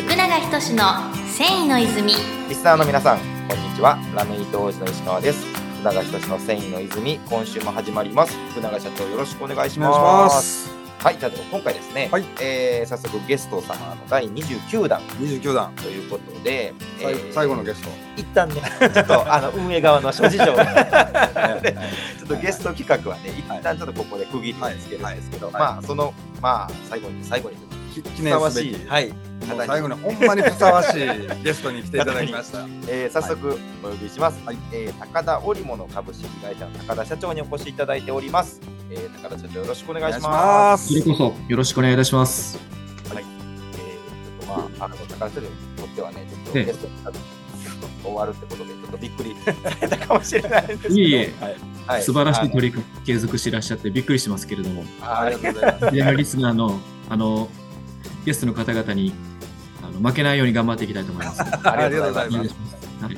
[0.00, 2.14] 福永仁の繊維の泉
[2.48, 3.98] リスナーの皆さん、こんにちは。
[4.16, 5.44] ラメイト王子の石川です。
[5.80, 8.34] 福永仁の繊維の泉、今週も始まります。
[8.52, 9.98] 福永社長、よろしくお願いします。
[9.98, 10.70] お願いします。
[11.00, 17.90] はい、じゃあ今回ですね、はいえー早速ゲスト様の第29弾29段、ということで、最最後のゲスト。
[18.16, 20.46] 一旦ね、ちょっとあの運営側の諸事情
[21.60, 21.76] で、
[22.18, 27.60] ちょっとゲスト企画はね、一旦ちょっとここで区切りをつけるんですけど、はいまあ、その、まあ、最後に、最後に、き
[27.90, 28.74] 記ふさわ念すべき。
[28.74, 29.14] しい、はい、も
[29.56, 32.66] う最後にほんまにふさわしいゲストに来ていただきました。
[32.88, 34.58] えー早速お呼びします、はい。
[34.72, 40.86] えー高田織物株式会社の高田社長にお越しいただいております、えー高田社長よろしくお願いします。
[40.86, 41.00] す。
[41.00, 42.58] それこそよろしくお願いいたします。
[43.12, 45.46] はい、えー、ちょっとまああの高田社長に
[45.76, 46.64] とってはねちょっとええ。
[46.66, 46.92] ゲストに
[48.02, 50.94] 終わるってことでちょっとびっくり されたかもしれないんですけど。
[50.94, 51.34] いえいえ。
[51.40, 51.56] はい。
[51.86, 56.16] はい素晴らしい取り組み継続していらっしゃってびっくりしてますけれども、あありがとうございます。
[56.16, 57.48] リスナーのあの
[58.24, 59.12] ゲストの方々に
[59.82, 61.42] あの負けないように頑張っていきたいと思います。
[61.42, 62.54] お ありがとうございます。
[63.02, 63.16] はい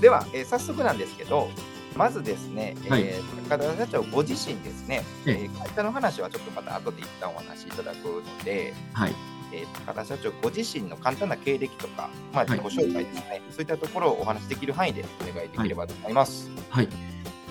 [0.00, 1.48] では、えー早速なんですけど
[1.96, 3.04] まずですね、えーはい
[3.48, 9.14] 高田社長ご自身ですね、えええー会社の話はちょっとまた後で一旦お話しいただくので、はい。
[9.54, 16.50] えー、高田社長ご自身の簡単な経歴とか、まあ、はい自己紹介ですね、そういったところをお話しできる範囲でお願いできればと思います。
[16.70, 16.88] はい。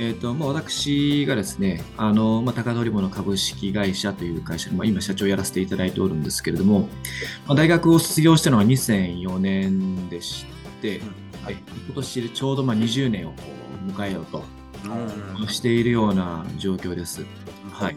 [0.03, 6.89] えーとまあ、私がですね、あのまあ、高通り物株式会社という会社で、まあ、今、社長をやらせていただいておるんですけれども、
[7.45, 10.47] まあ、大学を卒業したのは2004年でし
[10.81, 11.01] て、
[11.43, 13.33] はい、今年でちょうどまあ20年を
[13.85, 14.43] 迎えようと
[15.39, 15.47] うん。
[15.49, 17.23] しているような状況です。
[17.71, 17.95] はい、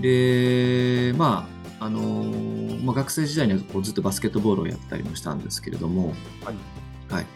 [0.00, 6.08] で、まああのーまあ、学生時代にはこうずっとバスケットボールをやったりもしたんですけれども、
[6.44, 6.56] はい。
[7.08, 7.26] はい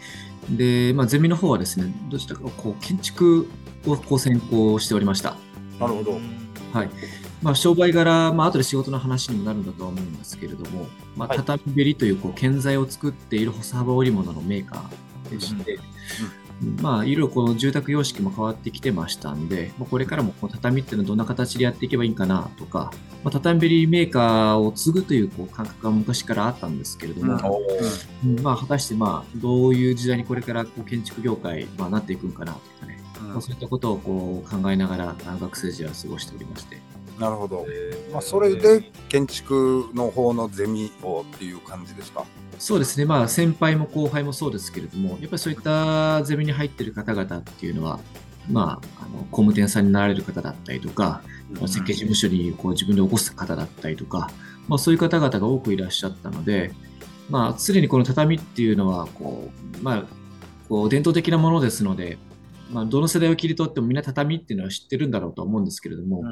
[0.51, 3.48] でまあ、ゼミの方はですね、どうしたかこう建築
[3.87, 5.37] をこう専攻しておりました。
[5.79, 6.12] なるほど。
[6.73, 6.91] はい
[7.43, 15.78] まあ、商売柄、まあ後で仕事の話にもなるんだとは思うんですけれども、まあ、はい畳べりというこう建材を作っている細幅織物のメーカーでして、
[16.83, 22.93] まあ、いろいろこの住宅様式も変わってきてましたんで、まあ、これからもこう畳っていうのはどんな形でやっていけばいいかなとか、
[23.25, 27.62] まあ、畳べりメーカーを継ぐというこう感覚が昔からあったんですけれども、
[28.25, 36.78] うんまあ、果たしてまあどういう時代にこれからこう建築業界、まあ、なっていくんかなとかね、まあ、そういったことをこう考えながら学生時代は過ごしておりまして。
[37.19, 37.66] なるほど。
[38.12, 42.25] まあ、それで建築の方のゼミをっていう感じですか？
[42.60, 47.98] そうですね、まあ、先輩も後輩もそうですけれども、やっぱりそういったゼミに入っている方々っていうのは、
[48.50, 51.22] まあ、あの工務店さんになられる方だったりとか、
[51.59, 54.31] まあ設計事務所にこう自分で起こす方だったりとか、
[54.69, 56.72] まあ、そういう方々が多くいらっしゃったので、
[57.31, 59.50] まあ、常にこの畳っていうのはこ
[59.81, 60.04] う、まあ、
[60.69, 62.19] こう伝統的なものですので、
[62.72, 66.22] まあ、どの世代を切り取ってもみんな畳っていうのは知ってるんだろうとは思うんですけれども、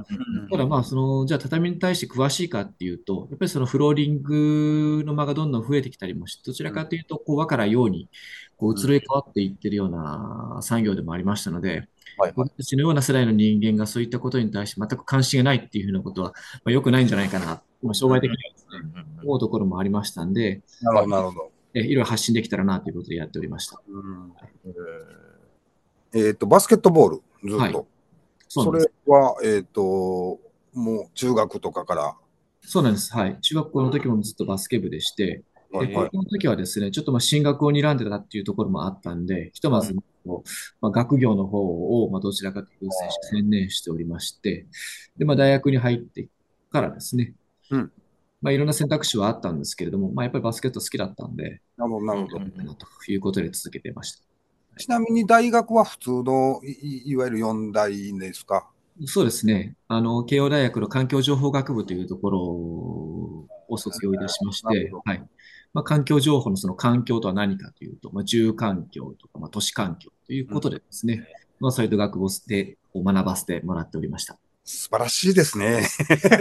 [0.50, 8.09] ただまあそのじゃあ畳に対して詳しいかっていうとやっぱりそのフローリングの間がどんどん増えてきたりもしどちらかというとこう和から洋に
[8.56, 11.71] こう移ろい変わっていってるような産業でもありましたので、
[12.16, 16.34] はい僕たちのような世代の人間がそういったことに対して全く関心がないっていうふうなことは、ま
[16.65, 18.66] あ、良くないんじゃないかな、まあ、商売的にはです
[18.97, 21.50] ね、思うところもありましたんで、なるほど、なるほど。
[21.75, 23.81] えいろいろ発信できたらなということでやっておりました。
[23.88, 24.32] うん。
[24.66, 24.70] え
[26.31, 27.87] っと、バスケットボール、ずっはいと。
[28.49, 28.65] そ。
[28.65, 30.39] それは、えっと、
[30.73, 32.17] もう中学とかから。
[32.63, 33.13] そうなんです。
[33.15, 33.39] はい。
[33.41, 39.95] 中学校の時もずっとバスケ部でして、はい高校の時はですね、ちょっとまあ進学を睨んでたっていうところもあったんで、ひとまず
[40.81, 42.95] まあ、学業の方をまあどちらかというと
[43.31, 44.67] 専念しておりまして、
[45.17, 46.29] で、まあ、大学に入って
[46.71, 47.35] からですね、
[47.71, 47.93] うん
[48.41, 52.39] まあ、いろんな選択肢はあったんですけれども、まあ、やっぱりバスケット好きだったんで、なるほど、なるほど。
[52.39, 54.28] うんということで続けてました。
[54.78, 58.69] ちなみに大学は普通のいわゆる四大ですか？
[59.06, 59.77] そうですね。
[59.87, 65.22] あの、慶応大学の環境情報学部というところを卒業いたしましてはい。
[65.75, 71.28] まあ、環境情報のその環境とは何かというと、まあ、住環境とか、まあ、都市環境ということでですね、
[71.61, 74.37] まあ、そうい学部でを学ばせてもらっておりました。
[74.65, 75.87] 素晴らしいですね。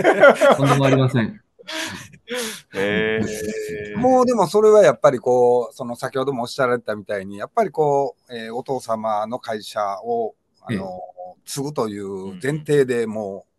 [0.58, 1.42] とんでもありません。
[3.98, 11.02] もうでもそれはやっぱりこう、その先ほどもおっしゃられたみたいに、やっぱりこう、えーお父様の会社を、あの、
[11.46, 13.52] 継ぐという前提でもう、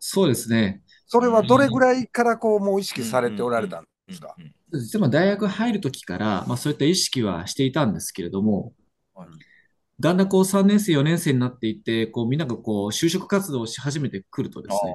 [0.00, 0.82] そうですね。
[1.06, 4.34] それはどれぐらいからこう、もう意識されておられたんですか？
[4.72, 8.74] 実はまあ大学入るときから、まあ、そういった意識はしていたんですけれども、
[9.14, 9.28] はい。
[10.00, 14.92] だんだんこう3年生、4年生になっていって、こうみんながこう就職活動をし始めてくるとですね、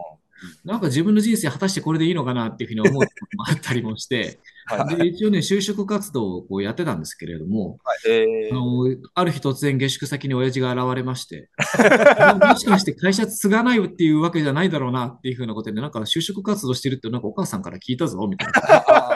[0.65, 11.49] なんか自分の人生果たしてこれでいいのかなっていうふうに思うこともあったりもして、 はいで一応ね、就職活動をこうやってたんですけれども、えあのある日突然下宿先に親父が現れまして、
[12.41, 18.61] もしかして会社継がないっていうわけじゃないだろうなっていうふうなことで、なんか就職活動してるってなんかお母さんから聞いたぞみたいな。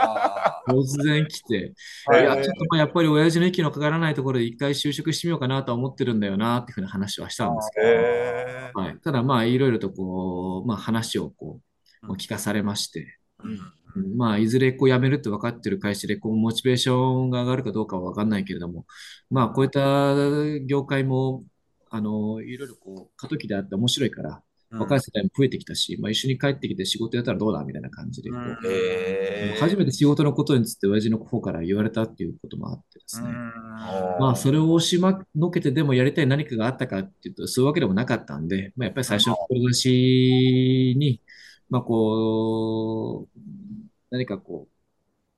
[0.67, 2.15] あ突然来て、い。
[2.15, 7.81] や、ちょっとまあやっぱり親父の息のかからないところで一回就職してみようかなとは思ってるんだよなっていうふうな話はしたんですけ
[8.73, 11.61] ど、はい、ただまあいろいろとこう、まあ話をこ
[12.03, 13.59] う、聞かされまして、うん。
[13.95, 14.17] うん。
[14.17, 18.85] まあいずれこう辞めるって分かってる会社でこうモチベーションが上がるかどうかは分かんないけれども、
[19.29, 20.15] まあこういった
[20.65, 21.43] 業界も、
[21.89, 28.29] あの、いろいろこう過渡期であって面白いから、若い世代も増えてきたし、まあ一緒に帰ってきて仕事やったらどうだみたいな感じで
[29.59, 33.29] 初めて仕事のことについて親父の方から言われたっていうこともあってですね。
[33.29, 41.21] ーまあ、それを押しまのけてでもやりたい何かがあったかっていうと、そういうわけでもなかったんで、まあ、やっぱり最初の志に、
[41.69, 43.39] まあ、こう、
[44.09, 44.73] 何かこう、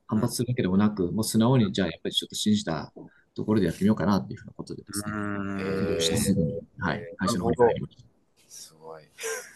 [0.07, 2.91] 反発するわけでもなく、もう素直に、じゃあ、やっぱりちょっと信じた
[3.35, 5.59] ところでやってみようかなっていうふうなことでですね、うん。
[5.59, 8.08] へーしてすぐに、はい、会社の方に入りました。
[8.49, 9.03] すごい。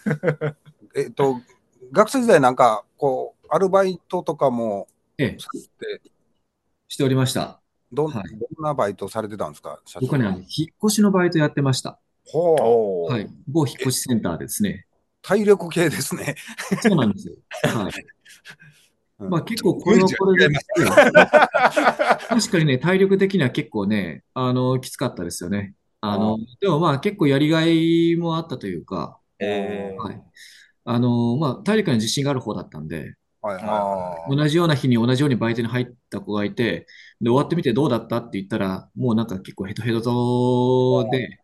[0.95, 1.41] えっと、
[1.91, 4.87] 学生時代なんか、こう、アルバイトとかも
[5.17, 5.37] ええ、
[6.87, 7.59] しておりました。
[7.91, 9.79] どん,、はいどんなバイトされてたんですか？
[10.01, 11.99] 僕はね、引っ越しのバイトやってました。
[12.25, 13.29] ほう、はい。
[13.47, 14.87] 某引っ越しセンターですね。
[15.21, 16.35] 体力系ですね。
[16.81, 17.35] そうなんですよ。
[17.63, 17.91] はい。
[19.19, 20.53] うんまあ結構これはこれで、
[22.27, 25.75] 確かにね、体力的には結構ね、あの、きつかったですよね。
[26.05, 30.01] あの、でもまあ結構やりがいもあったというか、えー。
[30.01, 30.21] はい。
[30.83, 36.87] あの、まあ体力に自信がある方だったんで、はいはい同じような日に同じようにバイトに入った子がいて、
[37.21, 41.39] で、終わってみてどうだったって言ったら、もうなんか結構ヘトヘトで、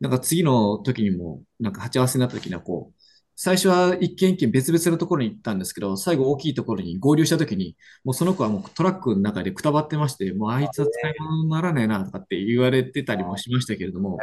[0.00, 2.97] なんか次の時にも、なんか鉢合わせになった時にはこう、
[3.40, 14.18] 最初は一軒一軒別々のところに行ったんですけど、最後大きいところに合流した時に、もうその子はもうトラックの中でくたばってまして、もうあいつは使い物にならねえなとかって言われてたりもしましたけれども、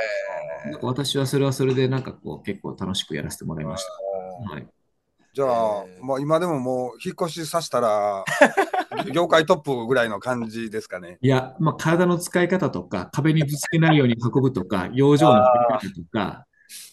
[0.65, 3.85] なんか私はそれはそれでなんかこう結構楽しくやらせてもらいまし
[4.49, 4.53] た。
[4.53, 4.67] はい。
[5.33, 8.25] じゃあ、えーまあ、今でももう引っ越しさせたら、
[9.13, 11.19] 業界トップぐらいの感じですかね。
[11.21, 16.45] いや、まあ、体の使い方とか、壁にぶつけないように運ぶとか、 養生のやり方とか、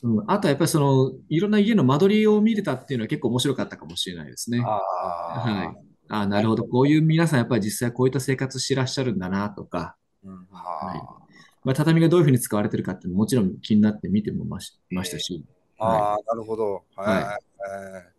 [0.03, 4.61] うん、あとはやっぱりその、いろんな家の間取りを見れたっていうのは結構面白かったかもしれないですね。
[4.61, 5.77] あはい。
[6.09, 6.65] あなるほど。
[6.65, 10.35] こういう皆さんやっぱり実際こういった生活してらっしゃるんだなとか、うん。
[10.35, 10.99] はい。
[10.99, 11.23] は
[11.65, 15.45] まあ、畳がどういうふうに使われてるかってももちろん気になって見てもましましたし、
[15.79, 16.83] あー、なるほど。
[16.97, 17.23] はい。
[17.25, 17.39] は
[17.95, 18.13] えー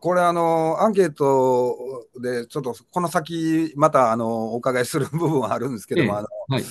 [0.00, 6.18] これ、あの、アンケートで、ちょっとこの先、また、あの、お伺いする部分はあるんですけども、ええ。
[6.18, 6.64] あのはい。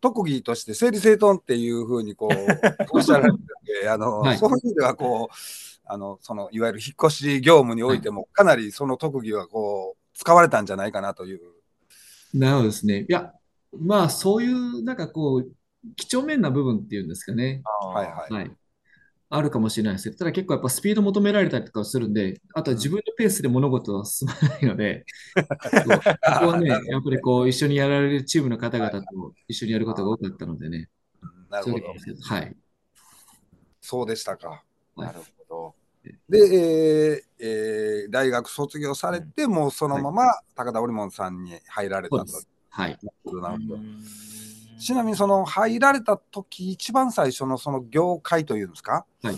[0.00, 2.36] 特技として整理整頓っていうふうにこう
[2.96, 3.38] おっしゃられて
[3.82, 5.34] てあの、はいそういう意味ではこう
[5.86, 11.40] あのそのいわゆる引っ越し業務においても、かなりその特技はこう使われたんじゃないかなという。
[12.34, 13.06] なるほどですね。
[13.08, 13.32] いや、
[13.78, 15.50] まあそういうなんかこう、
[15.94, 17.62] 几帳面な部分っていうんですかね。
[17.94, 18.32] はいはい。
[18.32, 18.56] はい。
[19.28, 25.04] あるかもしれないですけど、ただ結構やっぱスピード求められたりとかするんで、あとは自分のペースで物事は進まないので、
[25.84, 26.02] そ うこ
[26.40, 30.88] こはね、やっぱりこう一緒にやられるチームの方々と一緒にやることが多かったのでね、
[31.22, 32.56] うんなるほどはい。
[33.80, 34.62] そうでしたか。
[34.96, 35.00] い。
[35.00, 35.36] なるほ
[36.28, 40.24] で、えーえー大学卒業されて、もうそのまま
[40.54, 42.24] 高田織門さんに入られたと。
[42.70, 42.90] はい。
[42.90, 43.76] なるほどど。
[44.78, 49.36] ちなみにその入られた時一番最初のその業界というんですか、はい。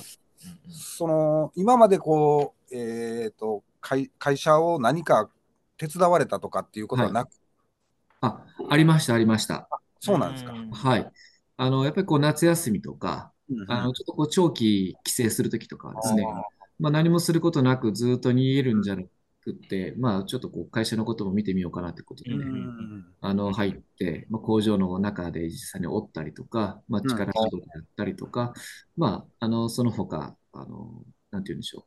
[0.71, 5.29] その今までこう、えー、と会会社を何か
[5.77, 7.31] 手伝われたとかっていうことはなく、
[8.21, 9.69] あ、ありました、ありました。
[10.01, 10.55] そうなんですか。
[10.73, 11.11] はい。
[11.57, 16.43] あの、やっぱりこう夏休みとか、うんあの、ちょっとこう長期帰省するときとかはですね、あ
[16.79, 19.09] まあ何もすることなくずっと逃げるんじゃなく
[19.55, 28.55] て、まあちょっとこう会社のことも見てみようかなってことでーね、うんあの、入って、まあ、工場の中で実際に折ったりとか、まあ、うん力仕事やったりとか、
[28.97, 31.85] まあ、あの、その他、あの、なんて言うんでしょう。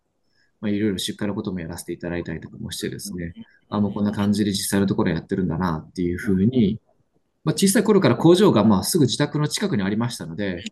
[0.62, 3.34] まあ、いろいろ出荷のこともやらせていただいたりとかもしてですね、
[3.70, 6.80] あ、もうこんな感じで実際のところやってるんだなっていうふうに、
[7.44, 10.64] まあ、小さい頃から工場がまあすぐ自宅の近くにありましたので。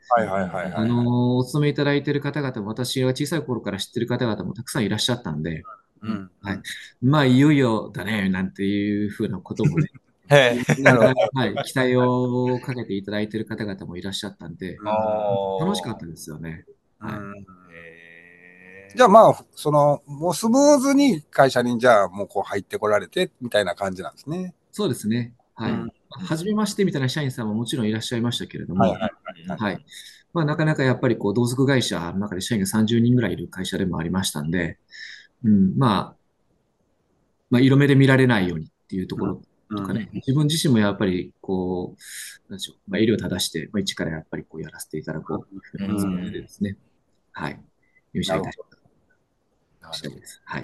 [0.76, 5.64] あの、お勤めいただいている方々も、私が小さい頃から知ってる方々もたくさんいらっしゃったんで、
[6.02, 6.62] うんはい。
[7.02, 9.90] まあ、いよいよだね、なんていうふうなこともね、
[10.30, 10.82] へえ。
[10.82, 11.14] なるほど。
[11.34, 14.78] はい、期待をかけていただいている方々もいらっしゃったんで、
[15.60, 16.66] 楽しかったですよね。
[17.00, 18.96] はい。
[18.96, 24.56] じゃあまあ、その、もうスムーズに会社にじゃあもうこう入ってこられてみたいな感じなんですね。
[24.72, 25.34] そうですね。
[25.56, 25.72] はい。
[25.72, 25.92] うん。
[26.10, 29.12] はじめましてみたいな社員さんももちろんいらっしゃいましたけれども、はいはい
[29.48, 29.86] はい。
[30.34, 34.78] まあ、なかなかやっぱりこう同族会社の中で社員が30人ぐらいいる会社でもありましたんで、
[35.44, 36.16] うん、まあ、
[37.50, 39.42] まあ、色目で見られないようにっていうところ
[39.76, 45.78] とかね、自分自身もやっぱりこう、なんでしょう、まあ、襟を正して、まあ、一からやっぱりこうやらせていただこう。
[45.78, 46.78] というつもりでですね、
[47.32, 47.60] はい、
[48.14, 48.58] 入社いたし
[49.82, 50.42] ましたです。
[50.46, 50.64] はい。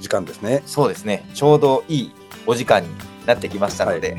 [0.00, 0.62] 時間ですね。
[0.66, 1.28] そうですね。
[1.34, 2.12] ちょうどいい
[2.46, 2.88] お時間に
[3.26, 4.16] なってきましたので、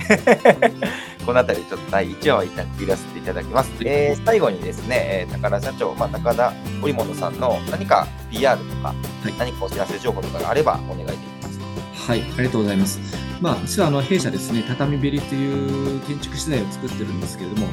[1.25, 3.71] この辺りちょっと第1話は一旦区切らせていただきます。
[3.83, 6.53] えー最後にですね、えー高田社長、まあ、高田
[6.83, 8.93] 織本さんの何か PR とか、
[9.27, 11.65] い何かお知らせ情報とかがあればお願いできますか。
[12.13, 12.99] はい、ありがとうございます。
[13.41, 17.67] まあ、実はあの弊社ですね、畳べりという建築資材を作ってるんですけれども、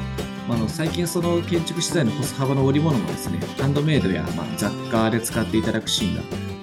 [0.47, 6.21] まあ、あの最近その建築資材のコス幅の織物もですね、ハンドメイドや、まあ、雑貨で使っていただくシーンが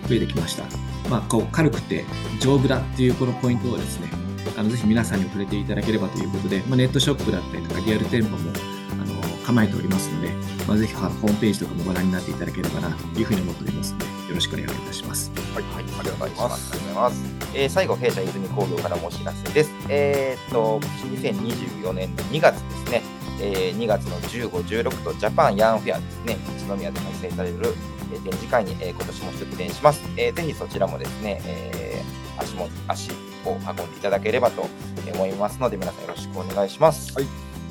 [0.09, 0.65] 増えてきました。
[1.09, 2.05] まあ、こう軽くて
[2.41, 4.09] 丈夫だっていうこのポイントをですね、
[4.61, 8.51] あのぜひ皆さんに触れていただければということで、まあ、ネットショップだったりとかリアル店舗も
[8.93, 10.29] あの構えておりますので、
[10.69, 15.33] まあ、ぜひホームページとかもご覧になっていただければなというふうに思っておりますので、よろしくお願いいたします。
[15.55, 16.73] はい、はい、ありがとうございます。
[16.75, 17.25] ありがとうございます。
[17.55, 19.71] えー最後、弊社泉工業からもお知らせです。
[19.89, 23.03] えーっと、今年2024年の2月ですね、
[23.41, 26.37] えー2月の15、16とジャパンヤンフェアですね、
[26.67, 27.57] 宇都宮で開催される、
[28.13, 30.03] えー展示会に、えー今年も出展します。
[30.19, 33.11] えーぜひそちらもですね、えー足も足
[33.45, 34.67] を運んでいただければと
[35.15, 37.13] 思いますので、皆さんよろしくお願いします。
[37.15, 37.27] はい。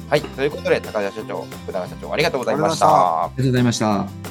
[0.10, 2.88] はい、ということで、高田社長、福永社長、ありがとうございました。
[3.26, 4.30] ありがとうございました。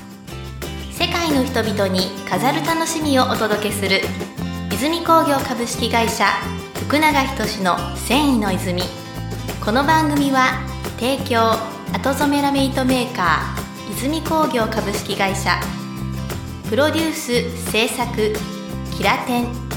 [0.98, 4.00] 世界の人々に飾る楽しみをお届けする
[4.72, 6.26] 泉工業株式会社
[6.74, 8.82] 福永仁の繊維の泉
[9.64, 10.66] この番組は
[10.98, 11.52] 提供
[11.92, 15.60] 後染めラメイトメーカー泉工業株式会社
[16.68, 18.32] プロデュース制作
[18.96, 19.67] キラテン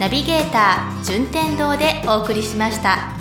[0.00, 3.19] ナビゲーター順天堂でお送りしました。